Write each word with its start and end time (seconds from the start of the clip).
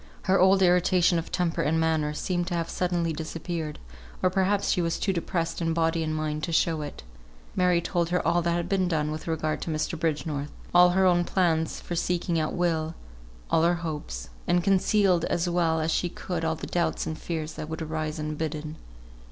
Her 0.23 0.39
old 0.39 0.63
irritation 0.63 1.19
of 1.19 1.31
temper 1.31 1.61
and 1.61 1.79
manner 1.79 2.11
seemed 2.15 2.47
to 2.47 2.55
have 2.55 2.71
suddenly 2.71 3.13
disappeared, 3.13 3.77
or 4.23 4.31
perhaps 4.31 4.71
she 4.71 4.81
was 4.81 4.97
too 4.97 5.13
depressed 5.13 5.61
in 5.61 5.75
body 5.75 6.01
and 6.01 6.15
mind 6.15 6.43
to 6.45 6.51
show 6.51 6.81
it. 6.81 7.03
Mary 7.55 7.81
told 7.81 8.09
her 8.09 8.25
all 8.27 8.41
that 8.41 8.53
had 8.53 8.67
been 8.67 8.87
done 8.87 9.11
with 9.11 9.27
regard 9.27 9.61
to 9.61 9.69
Mr. 9.69 9.99
Bridgenorth; 9.99 10.49
all 10.73 10.89
her 10.97 11.05
own 11.05 11.23
plans 11.23 11.79
for 11.79 11.93
seeking 11.95 12.39
out 12.39 12.53
Will; 12.55 12.95
all 13.51 13.61
her 13.61 13.75
hopes; 13.75 14.29
and 14.47 14.63
concealed 14.63 15.23
as 15.25 15.47
well 15.47 15.79
as 15.79 15.91
she 15.91 16.09
could 16.09 16.43
all 16.43 16.55
the 16.55 16.65
doubts 16.65 17.05
and 17.05 17.15
fears 17.15 17.53
that 17.53 17.69
would 17.69 17.83
arise 17.83 18.17
unbidden. 18.17 18.77